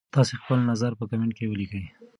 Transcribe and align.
تاسي 0.15 0.35
خپل 0.41 0.59
نظر 0.71 0.91
په 0.99 1.03
کمنټ 1.09 1.31
کي 1.37 1.45
ولیکئ. 1.47 1.83